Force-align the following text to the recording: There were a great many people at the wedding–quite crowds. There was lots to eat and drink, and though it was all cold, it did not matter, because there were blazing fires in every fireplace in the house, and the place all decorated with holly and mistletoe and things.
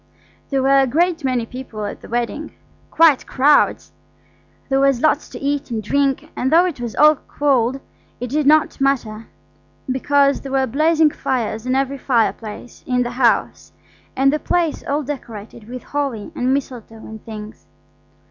There 0.49 0.63
were 0.63 0.79
a 0.79 0.87
great 0.87 1.23
many 1.23 1.45
people 1.45 1.85
at 1.85 2.01
the 2.01 2.09
wedding–quite 2.09 3.27
crowds. 3.27 3.91
There 4.67 4.79
was 4.79 4.99
lots 5.03 5.29
to 5.29 5.39
eat 5.39 5.69
and 5.69 5.83
drink, 5.83 6.31
and 6.35 6.51
though 6.51 6.65
it 6.65 6.81
was 6.81 6.95
all 6.95 7.17
cold, 7.27 7.79
it 8.19 8.31
did 8.31 8.47
not 8.47 8.81
matter, 8.81 9.27
because 9.91 10.41
there 10.41 10.53
were 10.53 10.65
blazing 10.65 11.11
fires 11.11 11.67
in 11.67 11.75
every 11.75 11.99
fireplace 11.99 12.83
in 12.87 13.03
the 13.03 13.11
house, 13.11 13.73
and 14.15 14.33
the 14.33 14.39
place 14.39 14.83
all 14.87 15.03
decorated 15.03 15.69
with 15.69 15.83
holly 15.83 16.31
and 16.33 16.51
mistletoe 16.51 16.95
and 16.95 17.23
things. 17.23 17.67